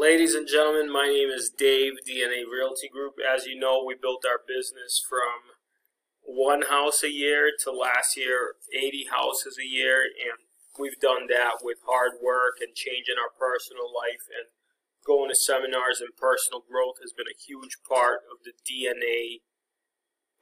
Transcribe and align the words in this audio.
Ladies 0.00 0.32
and 0.32 0.48
gentlemen, 0.48 0.90
my 0.90 1.12
name 1.12 1.28
is 1.28 1.52
Dave, 1.52 2.00
DNA 2.08 2.48
Realty 2.50 2.88
Group. 2.88 3.20
As 3.20 3.44
you 3.44 3.52
know, 3.52 3.84
we 3.84 3.92
built 3.92 4.24
our 4.24 4.40
business 4.48 4.96
from 4.96 5.52
one 6.24 6.62
house 6.72 7.04
a 7.04 7.12
year 7.12 7.52
to 7.60 7.70
last 7.70 8.16
year 8.16 8.56
80 8.72 9.12
houses 9.12 9.58
a 9.60 9.68
year, 9.68 10.00
and 10.00 10.40
we've 10.80 10.98
done 11.04 11.28
that 11.28 11.60
with 11.60 11.84
hard 11.84 12.12
work 12.16 12.64
and 12.64 12.72
changing 12.72 13.20
our 13.20 13.28
personal 13.28 13.92
life 13.92 14.24
and 14.32 14.48
going 15.04 15.28
to 15.28 15.36
seminars 15.36 16.00
and 16.00 16.16
personal 16.16 16.64
growth 16.64 16.96
has 17.04 17.12
been 17.12 17.28
a 17.28 17.36
huge 17.36 17.76
part 17.84 18.24
of 18.32 18.40
the 18.40 18.56
DNA 18.64 19.44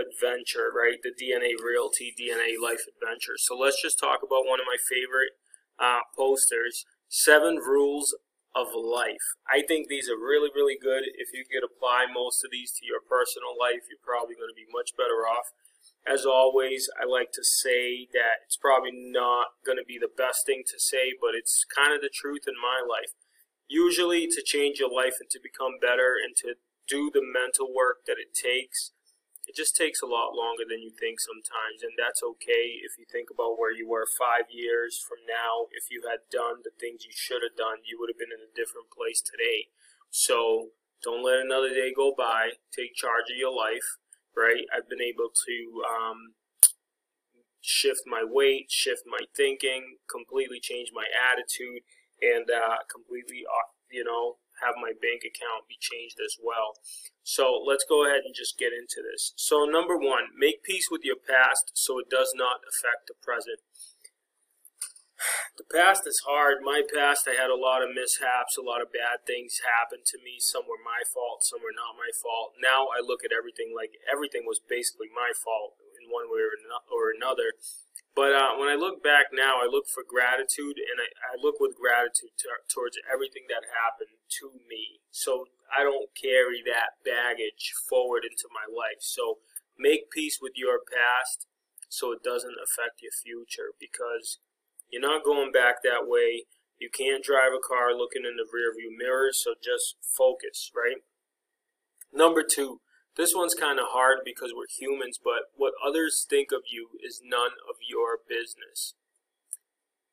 adventure, 0.00 0.72
right? 0.72 1.04
The 1.04 1.12
DNA 1.12 1.60
Realty, 1.60 2.16
DNA 2.16 2.56
Life 2.56 2.88
Adventure. 2.88 3.36
So 3.36 3.52
let's 3.52 3.84
just 3.84 4.00
talk 4.00 4.24
about 4.24 4.48
one 4.48 4.64
of 4.64 4.66
my 4.66 4.80
favorite 4.80 5.36
uh, 5.76 6.08
posters, 6.16 6.86
Seven 7.12 7.60
Rules 7.60 8.16
of 8.54 8.76
Life. 8.76 9.36
I 9.48 9.62
think 9.64 9.88
these 9.88 10.08
are 10.08 10.16
really, 10.16 10.50
really 10.54 10.76
good. 10.76 11.08
If 11.16 11.32
you 11.32 11.44
could 11.48 11.64
apply 11.64 12.06
most 12.12 12.44
of 12.44 12.52
these 12.52 12.72
to 12.78 12.86
your 12.86 13.00
personal 13.00 13.56
life, 13.56 13.88
you're 13.88 14.04
probably 14.04 14.36
going 14.36 14.52
to 14.52 14.56
be 14.56 14.68
much 14.68 14.92
better 14.96 15.24
off. 15.24 15.56
As 16.04 16.26
always, 16.26 16.90
I 17.00 17.06
like 17.06 17.32
to 17.32 17.44
say 17.44 18.08
that 18.12 18.44
it's 18.44 18.58
probably 18.58 18.92
not 18.92 19.56
going 19.64 19.78
to 19.78 19.86
be 19.86 19.98
the 19.98 20.10
best 20.10 20.44
thing 20.44 20.64
to 20.68 20.78
say, 20.78 21.14
but 21.16 21.32
it's 21.34 21.64
kind 21.64 21.94
of 21.94 22.02
the 22.02 22.12
truth 22.12 22.44
in 22.44 22.58
my 22.60 22.82
life. 22.82 23.14
Usually, 23.68 24.26
to 24.26 24.42
change 24.44 24.80
your 24.80 24.92
life 24.92 25.16
and 25.20 25.30
to 25.30 25.40
become 25.40 25.80
better 25.80 26.18
and 26.18 26.36
to 26.42 26.60
do 26.88 27.10
the 27.14 27.22
mental 27.22 27.72
work 27.72 28.04
that 28.06 28.18
it 28.18 28.34
takes, 28.34 28.92
it 29.46 29.56
just 29.56 29.74
takes 29.74 30.00
a 30.00 30.06
lot 30.06 30.38
longer 30.38 30.62
than 30.62 30.82
you 30.82 30.94
think 30.94 31.18
sometimes, 31.18 31.82
and 31.82 31.98
that's 31.98 32.22
okay 32.22 32.78
if 32.78 32.94
you 32.98 33.04
think 33.10 33.28
about 33.28 33.58
where 33.58 33.74
you 33.74 33.88
were 33.88 34.06
five 34.06 34.46
years 34.50 35.02
from 35.02 35.18
now. 35.26 35.66
If 35.74 35.90
you 35.90 36.06
had 36.06 36.30
done 36.30 36.62
the 36.62 36.70
things 36.78 37.04
you 37.04 37.14
should 37.14 37.42
have 37.42 37.58
done, 37.58 37.82
you 37.82 37.98
would 37.98 38.10
have 38.10 38.18
been 38.18 38.30
in 38.30 38.46
a 38.46 38.54
different 38.54 38.94
place 38.94 39.18
today. 39.18 39.66
So 40.10 40.70
don't 41.02 41.24
let 41.26 41.42
another 41.42 41.70
day 41.70 41.90
go 41.90 42.14
by. 42.16 42.62
Take 42.70 42.94
charge 42.94 43.26
of 43.34 43.36
your 43.36 43.50
life, 43.50 43.98
right? 44.36 44.62
I've 44.70 44.88
been 44.88 45.02
able 45.02 45.34
to 45.34 45.56
um, 45.90 46.38
shift 47.60 48.02
my 48.06 48.22
weight, 48.22 48.70
shift 48.70 49.02
my 49.06 49.26
thinking, 49.34 49.98
completely 50.10 50.60
change 50.60 50.90
my 50.94 51.06
attitude, 51.10 51.82
and 52.22 52.46
uh, 52.46 52.86
completely, 52.86 53.42
uh, 53.42 53.70
you 53.90 54.04
know, 54.04 54.38
have 54.62 54.78
my 54.78 54.94
bank 54.94 55.26
account 55.26 55.68
be 55.68 55.76
changed 55.78 56.22
as 56.22 56.38
well. 56.38 56.78
So 57.22 57.50
let's 57.58 57.84
go 57.86 58.06
ahead 58.06 58.22
and 58.24 58.34
just 58.34 58.58
get 58.58 58.72
into 58.72 59.02
this. 59.02 59.34
So 59.36 59.66
number 59.66 59.98
one, 59.98 60.34
make 60.38 60.62
peace 60.62 60.90
with 60.90 61.02
your 61.04 61.18
past 61.18 61.74
so 61.74 61.98
it 61.98 62.10
does 62.10 62.32
not 62.34 62.62
affect 62.66 63.10
the 63.10 63.18
present. 63.20 63.60
The 65.60 65.68
past 65.68 66.08
is 66.08 66.24
hard. 66.24 66.64
My 66.64 66.80
past, 66.80 67.28
I 67.28 67.36
had 67.36 67.52
a 67.52 67.54
lot 67.54 67.84
of 67.84 67.92
mishaps, 67.92 68.56
a 68.56 68.64
lot 68.64 68.80
of 68.80 68.88
bad 68.88 69.22
things 69.28 69.60
happen 69.60 70.00
to 70.00 70.16
me. 70.18 70.40
Some 70.40 70.64
were 70.64 70.80
my 70.80 71.04
fault, 71.04 71.44
some 71.44 71.60
were 71.60 71.76
not 71.76 71.94
my 71.94 72.08
fault. 72.08 72.56
Now 72.56 72.88
I 72.88 73.04
look 73.04 73.20
at 73.20 73.36
everything 73.36 73.70
like 73.76 74.00
everything 74.08 74.48
was 74.48 74.58
basically 74.58 75.12
my 75.12 75.30
fault 75.36 75.76
in 75.94 76.08
one 76.08 76.32
way 76.32 76.42
or 76.42 77.12
another. 77.12 77.52
But 78.12 78.36
uh, 78.36 78.60
when 78.60 78.68
I 78.68 78.76
look 78.76 79.00
back 79.00 79.32
now, 79.32 79.64
I 79.64 79.68
look 79.68 79.88
for 79.88 80.04
gratitude, 80.04 80.76
and 80.76 81.00
I, 81.00 81.08
I 81.32 81.34
look 81.40 81.56
with 81.60 81.72
gratitude 81.72 82.36
towards 82.68 83.00
everything 83.08 83.48
that 83.48 83.64
happened 83.72 84.20
to 84.40 84.52
me. 84.68 85.00
So 85.10 85.46
I 85.68 85.82
don't 85.82 86.10
carry 86.16 86.62
that 86.64 87.00
baggage 87.04 87.72
forward 87.88 88.24
into 88.24 88.48
my 88.52 88.68
life. 88.68 89.00
So 89.00 89.38
make 89.78 90.10
peace 90.10 90.38
with 90.40 90.52
your 90.56 90.80
past 90.80 91.46
so 91.88 92.12
it 92.12 92.22
doesn't 92.22 92.56
affect 92.56 93.02
your 93.02 93.12
future 93.12 93.76
because 93.78 94.38
you're 94.90 95.02
not 95.02 95.24
going 95.24 95.52
back 95.52 95.82
that 95.82 96.08
way. 96.08 96.44
You 96.78 96.88
can't 96.90 97.24
drive 97.24 97.52
a 97.52 97.62
car 97.62 97.94
looking 97.94 98.24
in 98.24 98.36
the 98.36 98.48
rearview 98.48 98.90
mirror, 98.96 99.30
so 99.32 99.54
just 99.54 99.96
focus, 100.02 100.70
right? 100.74 101.04
Number 102.12 102.42
two, 102.42 102.80
this 103.16 103.32
one's 103.34 103.54
kind 103.54 103.78
of 103.78 103.92
hard 103.92 104.20
because 104.24 104.52
we're 104.56 104.68
humans, 104.68 105.18
but 105.22 105.52
what 105.54 105.74
others 105.84 106.26
think 106.28 106.48
of 106.50 106.62
you 106.70 106.88
is 107.04 107.20
none 107.22 107.52
of 107.68 107.76
your 107.86 108.18
business. 108.28 108.94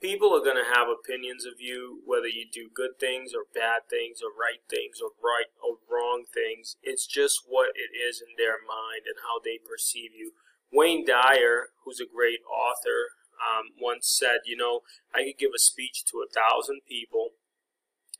People 0.00 0.32
are 0.32 0.40
going 0.40 0.56
to 0.56 0.72
have 0.72 0.88
opinions 0.88 1.44
of 1.44 1.60
you, 1.60 2.00
whether 2.08 2.26
you 2.26 2.48
do 2.48 2.72
good 2.72 2.96
things 2.96 3.36
or 3.36 3.44
bad 3.52 3.84
things 3.92 4.24
or 4.24 4.32
right 4.32 4.64
things 4.64 4.96
or 4.96 5.12
right 5.20 5.52
or 5.60 5.76
wrong 5.84 6.24
things. 6.24 6.80
It's 6.80 7.06
just 7.06 7.44
what 7.44 7.76
it 7.76 7.92
is 7.92 8.24
in 8.24 8.32
their 8.40 8.64
mind 8.64 9.04
and 9.04 9.20
how 9.20 9.44
they 9.44 9.60
perceive 9.60 10.16
you. 10.16 10.32
Wayne 10.72 11.04
Dyer, 11.04 11.76
who's 11.84 12.00
a 12.00 12.08
great 12.08 12.40
author, 12.48 13.12
um, 13.36 13.76
once 13.76 14.08
said, 14.08 14.48
you 14.48 14.56
know, 14.56 14.80
I 15.12 15.24
could 15.24 15.36
give 15.36 15.52
a 15.52 15.60
speech 15.60 16.04
to 16.08 16.24
a 16.24 16.32
thousand 16.32 16.80
people 16.88 17.36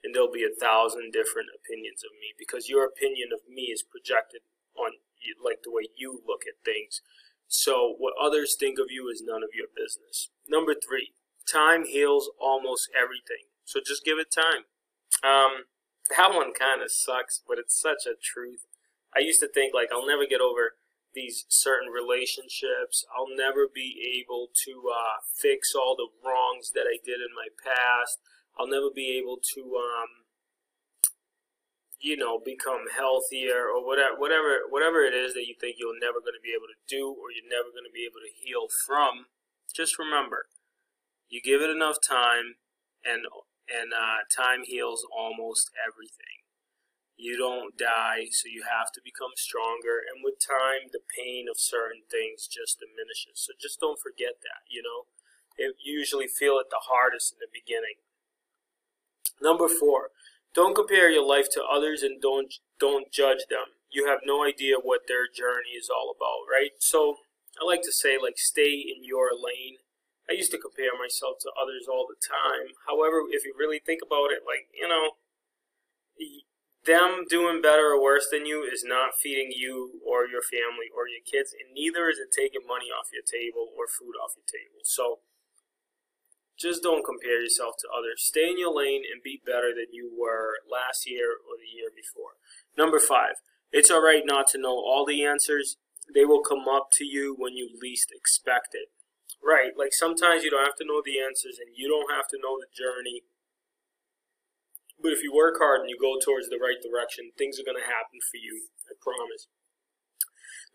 and 0.04 0.14
there'll 0.14 0.32
be 0.32 0.44
a 0.44 0.52
thousand 0.52 1.12
different 1.12 1.48
opinions 1.52 2.04
of 2.04 2.12
me 2.20 2.32
because 2.36 2.68
your 2.68 2.84
opinion 2.84 3.32
of 3.32 3.40
me 3.48 3.72
is 3.72 3.84
projected 3.84 4.44
on 4.76 5.00
like 5.44 5.60
the 5.64 5.72
way 5.72 5.88
you 5.96 6.20
look 6.26 6.44
at 6.48 6.64
things. 6.64 7.00
So 7.48 7.94
what 7.98 8.14
others 8.20 8.56
think 8.58 8.78
of 8.78 8.88
you 8.88 9.08
is 9.12 9.22
none 9.24 9.42
of 9.42 9.52
your 9.52 9.68
business. 9.72 10.30
Number 10.48 10.72
three, 10.72 11.12
time 11.50 11.84
heals 11.84 12.30
almost 12.40 12.90
everything. 12.96 13.48
So 13.64 13.80
just 13.84 14.04
give 14.04 14.18
it 14.18 14.32
time. 14.32 14.64
Um, 15.22 15.64
that 16.16 16.34
one 16.34 16.52
kind 16.52 16.82
of 16.82 16.90
sucks, 16.90 17.40
but 17.46 17.58
it's 17.58 17.80
such 17.80 18.06
a 18.06 18.18
truth. 18.20 18.66
I 19.14 19.20
used 19.20 19.40
to 19.40 19.48
think 19.48 19.74
like 19.74 19.88
I'll 19.92 20.06
never 20.06 20.26
get 20.26 20.40
over 20.40 20.74
these 21.14 21.44
certain 21.48 21.90
relationships. 21.90 23.04
I'll 23.10 23.34
never 23.34 23.66
be 23.72 24.22
able 24.22 24.48
to 24.66 24.90
uh, 24.90 25.18
fix 25.34 25.74
all 25.74 25.96
the 25.96 26.10
wrongs 26.22 26.70
that 26.74 26.86
I 26.86 26.98
did 27.04 27.18
in 27.18 27.34
my 27.34 27.50
past. 27.58 28.18
I'll 28.58 28.70
never 28.70 28.90
be 28.94 29.18
able 29.18 29.38
to 29.54 29.60
um, 29.76 30.20
you 32.00 32.16
know, 32.16 32.40
become 32.40 32.88
healthier 32.96 33.68
or 33.68 33.84
whatever, 33.84 34.16
whatever, 34.16 34.64
whatever 34.72 35.04
it 35.04 35.12
is 35.12 35.34
that 35.34 35.46
you 35.46 35.54
think 35.60 35.76
you're 35.78 36.00
never 36.00 36.18
going 36.18 36.36
to 36.36 36.42
be 36.42 36.56
able 36.56 36.66
to 36.66 36.80
do 36.88 37.12
or 37.12 37.28
you're 37.28 37.44
never 37.44 37.68
going 37.68 37.84
to 37.84 37.92
be 37.92 38.08
able 38.08 38.24
to 38.24 38.32
heal 38.32 38.72
from, 38.72 39.28
just 39.68 40.00
remember, 40.00 40.48
you 41.30 41.40
give 41.40 41.62
it 41.62 41.70
enough 41.70 41.96
time, 42.02 42.60
and 43.04 43.24
and 43.70 43.94
uh, 43.94 44.26
time 44.28 44.66
heals 44.66 45.06
almost 45.08 45.70
everything. 45.78 46.44
You 47.16 47.36
don't 47.36 47.76
die, 47.76 48.32
so 48.32 48.48
you 48.48 48.64
have 48.66 48.90
to 48.92 49.00
become 49.04 49.36
stronger, 49.36 50.02
and 50.02 50.24
with 50.24 50.42
time, 50.42 50.90
the 50.92 51.04
pain 51.06 51.46
of 51.48 51.60
certain 51.60 52.02
things 52.10 52.48
just 52.50 52.80
diminishes. 52.80 53.46
So 53.46 53.52
just 53.60 53.78
don't 53.78 54.00
forget 54.00 54.42
that. 54.42 54.66
You 54.68 54.82
know, 54.82 55.06
it, 55.56 55.76
you 55.78 55.96
usually 55.98 56.26
feel 56.28 56.58
it 56.58 56.68
the 56.68 56.84
hardest 56.90 57.32
in 57.32 57.38
the 57.38 57.52
beginning. 57.52 58.02
Number 59.40 59.68
four 59.68 60.10
don't 60.54 60.74
compare 60.74 61.08
your 61.10 61.26
life 61.26 61.46
to 61.52 61.62
others 61.62 62.02
and 62.02 62.20
don't 62.20 62.54
don't 62.78 63.12
judge 63.12 63.46
them. 63.48 63.78
You 63.90 64.06
have 64.06 64.20
no 64.24 64.44
idea 64.44 64.76
what 64.82 65.02
their 65.06 65.26
journey 65.26 65.78
is 65.78 65.90
all 65.90 66.14
about, 66.14 66.50
right? 66.50 66.70
So 66.78 67.16
I 67.60 67.64
like 67.66 67.82
to 67.82 67.92
say 67.92 68.16
like 68.20 68.38
stay 68.38 68.72
in 68.72 69.04
your 69.04 69.30
lane. 69.34 69.78
I 70.30 70.38
used 70.38 70.54
to 70.54 70.62
compare 70.62 70.94
myself 70.94 71.42
to 71.42 71.50
others 71.58 71.90
all 71.90 72.06
the 72.06 72.14
time. 72.22 72.78
However, 72.86 73.26
if 73.34 73.42
you 73.42 73.50
really 73.58 73.82
think 73.82 73.98
about 73.98 74.30
it, 74.30 74.46
like, 74.46 74.70
you 74.70 74.86
know, 74.86 75.18
them 76.86 77.26
doing 77.28 77.58
better 77.58 77.90
or 77.92 78.00
worse 78.00 78.30
than 78.30 78.46
you 78.46 78.62
is 78.62 78.86
not 78.86 79.18
feeding 79.18 79.50
you 79.50 79.98
or 80.06 80.30
your 80.30 80.46
family 80.46 80.86
or 80.94 81.10
your 81.10 81.26
kids, 81.26 81.50
and 81.50 81.74
neither 81.74 82.06
is 82.06 82.22
it 82.22 82.30
taking 82.30 82.62
money 82.62 82.94
off 82.94 83.10
your 83.10 83.26
table 83.26 83.74
or 83.74 83.90
food 83.90 84.14
off 84.22 84.38
your 84.38 84.46
table. 84.46 84.86
So 84.86 85.26
just 86.54 86.82
don't 86.82 87.04
compare 87.04 87.42
yourself 87.42 87.74
to 87.82 87.90
others. 87.90 88.22
Stay 88.22 88.54
in 88.54 88.58
your 88.58 88.70
lane 88.70 89.02
and 89.02 89.24
be 89.24 89.42
better 89.42 89.74
than 89.74 89.90
you 89.90 90.14
were 90.14 90.62
last 90.70 91.10
year 91.10 91.42
or 91.42 91.58
the 91.58 91.74
year 91.74 91.90
before. 91.90 92.38
Number 92.78 93.00
five, 93.02 93.42
it's 93.72 93.90
all 93.90 94.04
right 94.04 94.22
not 94.24 94.46
to 94.54 94.62
know 94.62 94.78
all 94.78 95.04
the 95.04 95.24
answers. 95.24 95.76
They 96.06 96.24
will 96.24 96.42
come 96.42 96.68
up 96.70 96.88
to 97.02 97.04
you 97.04 97.34
when 97.36 97.56
you 97.56 97.70
least 97.80 98.12
expect 98.14 98.78
it. 98.78 98.94
Right, 99.40 99.72
like 99.72 99.96
sometimes 99.96 100.44
you 100.44 100.52
don't 100.52 100.64
have 100.64 100.76
to 100.76 100.86
know 100.86 101.00
the 101.00 101.18
answers 101.18 101.56
and 101.56 101.72
you 101.72 101.88
don't 101.88 102.12
have 102.12 102.28
to 102.28 102.38
know 102.38 102.60
the 102.60 102.68
journey. 102.70 103.24
But 105.00 105.16
if 105.16 105.24
you 105.24 105.32
work 105.32 105.56
hard 105.56 105.80
and 105.80 105.88
you 105.88 105.96
go 105.96 106.20
towards 106.20 106.52
the 106.52 106.60
right 106.60 106.76
direction, 106.76 107.32
things 107.36 107.56
are 107.56 107.64
going 107.64 107.80
to 107.80 107.88
happen 107.88 108.20
for 108.20 108.36
you. 108.36 108.68
I 108.84 108.92
promise. 109.00 109.48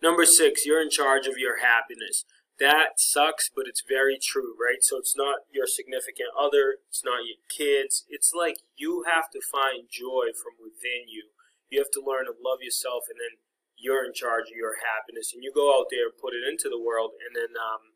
Number 0.01 0.25
six, 0.25 0.65
you're 0.65 0.81
in 0.81 0.89
charge 0.89 1.29
of 1.29 1.37
your 1.37 1.61
happiness 1.61 2.25
that 2.59 2.95
sucks, 2.95 3.51
but 3.51 3.67
it's 3.67 3.83
very 3.83 4.15
true, 4.15 4.55
right? 4.55 4.79
So 4.79 4.95
it's 4.95 5.15
not 5.15 5.43
your 5.51 5.67
significant 5.67 6.31
other, 6.31 6.79
it's 6.87 7.03
not 7.03 7.27
your 7.27 7.39
kids. 7.51 8.07
It's 8.07 8.31
like 8.31 8.63
you 8.79 9.03
have 9.11 9.27
to 9.35 9.43
find 9.43 9.91
joy 9.91 10.31
from 10.31 10.55
within 10.63 11.11
you. 11.11 11.35
You 11.67 11.83
have 11.83 11.91
to 11.99 12.03
learn 12.03 12.31
to 12.31 12.35
love 12.39 12.63
yourself, 12.63 13.11
and 13.11 13.19
then 13.19 13.43
you're 13.75 14.07
in 14.07 14.15
charge 14.15 14.47
of 14.47 14.55
your 14.55 14.79
happiness. 14.87 15.35
And 15.35 15.43
you 15.43 15.51
go 15.51 15.75
out 15.75 15.91
there 15.91 16.07
and 16.07 16.15
put 16.15 16.31
it 16.31 16.47
into 16.47 16.71
the 16.71 16.79
world, 16.79 17.19
and 17.19 17.35
then 17.35 17.59
um, 17.59 17.94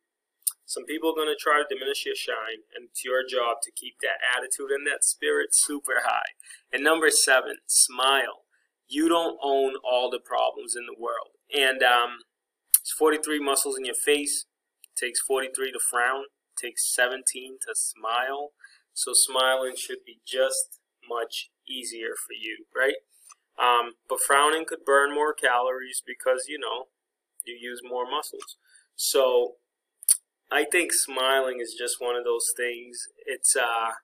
some 0.70 0.86
people 0.86 1.10
are 1.10 1.18
going 1.18 1.34
to 1.34 1.36
try 1.36 1.58
to 1.58 1.66
diminish 1.66 2.06
your 2.06 2.14
shine, 2.14 2.62
and 2.78 2.90
it's 2.94 3.04
your 3.04 3.26
job 3.26 3.58
to 3.64 3.72
keep 3.72 3.96
that 4.06 4.22
attitude 4.38 4.70
and 4.70 4.86
that 4.86 5.04
spirit 5.04 5.50
super 5.52 6.06
high. 6.06 6.38
And 6.72 6.84
number 6.84 7.10
seven, 7.10 7.56
smile. 7.66 8.46
You 8.88 9.10
don't 9.10 9.40
own 9.42 9.78
all 9.84 10.12
the 10.12 10.20
problems 10.24 10.76
in 10.78 10.86
the 10.86 10.94
world. 10.94 11.34
And 11.50 11.82
um, 11.82 12.30
it's 12.78 12.92
43 12.92 13.40
muscles 13.40 13.80
in 13.80 13.86
your 13.86 13.96
face. 13.96 14.46
Takes 14.96 15.20
43 15.22 15.72
to 15.72 15.80
frown. 15.80 16.26
Takes 16.56 16.94
17 16.94 17.58
to 17.66 17.74
smile. 17.74 18.52
So 18.94 19.14
smiling 19.16 19.74
should 19.76 20.06
be 20.06 20.20
just 20.24 20.78
much 21.10 21.50
easier 21.68 22.14
for 22.14 22.34
you, 22.40 22.66
right? 22.78 23.02
Um, 23.58 23.94
but 24.08 24.22
frowning 24.22 24.66
could 24.68 24.86
burn 24.86 25.16
more 25.16 25.34
calories 25.34 26.04
because 26.06 26.46
you 26.48 26.60
know 26.60 26.90
you 27.44 27.58
use 27.60 27.82
more 27.84 28.06
muscles. 28.06 28.58
So 28.96 29.56
I 30.52 30.66
think 30.66 30.92
smiling 30.94 31.60
is 31.62 31.76
just 31.78 32.02
one 32.02 32.16
of 32.16 32.24
those 32.24 32.50
things. 32.58 32.98
It's 33.26 33.56
uh, 33.56 34.02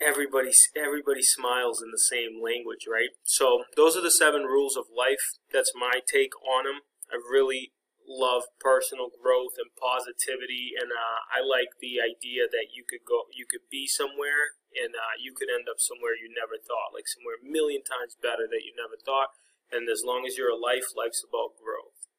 everybody 0.00 0.50
everybody 0.72 1.22
smiles 1.22 1.84
in 1.84 1.92
the 1.92 2.00
same 2.00 2.40
language, 2.40 2.88
right? 2.88 3.12
So 3.22 3.64
those 3.76 3.96
are 3.96 4.02
the 4.02 4.10
seven 4.10 4.48
rules 4.48 4.76
of 4.76 4.88
life. 4.88 5.36
That's 5.52 5.72
my 5.76 6.00
take 6.00 6.32
on 6.40 6.64
them. 6.64 6.80
I 7.12 7.20
really 7.20 7.72
love 8.08 8.48
personal 8.58 9.12
growth 9.12 9.54
and 9.60 9.70
positivity, 9.76 10.74
and 10.74 10.90
uh, 10.90 11.20
I 11.30 11.44
like 11.44 11.78
the 11.78 12.02
idea 12.02 12.50
that 12.50 12.74
you 12.74 12.82
could 12.82 13.06
go, 13.06 13.30
you 13.30 13.46
could 13.46 13.70
be 13.70 13.86
somewhere, 13.86 14.58
and 14.74 14.96
uh, 14.98 15.14
you 15.20 15.30
could 15.30 15.52
end 15.52 15.70
up 15.70 15.78
somewhere 15.78 16.18
you 16.18 16.26
never 16.26 16.58
thought, 16.58 16.90
like 16.90 17.06
somewhere 17.06 17.38
a 17.38 17.46
million 17.46 17.86
times 17.86 18.18
better 18.18 18.50
that 18.50 18.66
you 18.66 18.74
never 18.74 18.98
thought. 18.98 19.30
And 19.70 19.86
as 19.86 20.02
long 20.02 20.26
as 20.26 20.34
you're 20.34 20.50
alive, 20.50 20.90
life's 20.98 21.22
about 21.22 21.54
growth. 21.54 22.09